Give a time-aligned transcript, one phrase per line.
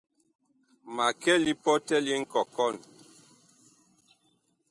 [0.95, 2.75] Ma kɛ lipɔtɛ li nkɔkɔn.